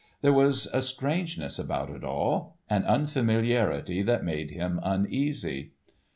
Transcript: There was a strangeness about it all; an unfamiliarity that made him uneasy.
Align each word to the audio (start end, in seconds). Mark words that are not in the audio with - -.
There 0.23 0.33
was 0.33 0.65
a 0.73 0.81
strangeness 0.81 1.59
about 1.59 1.91
it 1.91 2.03
all; 2.03 2.57
an 2.71 2.85
unfamiliarity 2.85 4.01
that 4.01 4.23
made 4.25 4.49
him 4.49 4.79
uneasy. 4.81 5.73